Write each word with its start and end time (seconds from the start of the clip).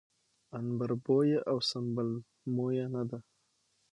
عنبربويه 0.55 1.39
او 1.49 1.57
سنبل 1.69 2.09
مويه 2.55 2.85
نه 2.93 3.01
ده 3.09 3.19